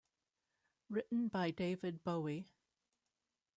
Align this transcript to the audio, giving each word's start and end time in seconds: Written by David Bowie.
Written 0.89 1.27
by 1.27 1.51
David 1.51 2.03
Bowie. 2.03 2.49